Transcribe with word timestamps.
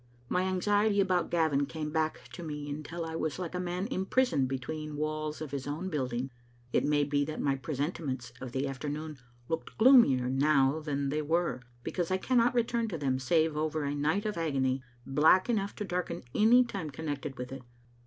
My 0.29 0.41
anxiety 0.45 0.99
about 0.99 1.29
Gavin 1.29 1.67
came 1.67 1.91
back 1.91 2.27
to 2.33 2.41
me 2.41 2.67
until 2.67 3.05
I 3.05 3.15
was 3.15 3.37
like 3.37 3.53
a 3.53 3.59
man 3.59 3.85
imprisoned 3.85 4.47
between 4.47 4.95
walls 4.95 5.41
of 5.41 5.51
his 5.51 5.67
own 5.67 5.89
building. 5.89 6.31
It 6.73 6.83
may 6.85 7.03
be 7.03 7.23
that 7.25 7.39
my 7.39 7.55
presentiments 7.55 8.31
of 8.41 8.51
that 8.53 8.65
afternoon 8.65 9.19
look 9.47 9.77
gloomier 9.77 10.27
now 10.27 10.79
than 10.79 11.09
they 11.09 11.21
were, 11.21 11.61
because 11.83 12.09
I 12.09 12.17
cannot 12.17 12.55
return 12.55 12.87
to 12.87 12.97
them 12.97 13.19
save 13.19 13.55
over 13.55 13.83
a 13.83 13.93
night 13.93 14.25
of 14.25 14.37
agony, 14.37 14.81
black 15.05 15.51
enough 15.51 15.75
to 15.75 15.85
darken 15.85 16.23
any 16.33 16.63
time 16.63 16.89
connected 16.89 17.37
with 17.37 17.51
it. 17.51 17.61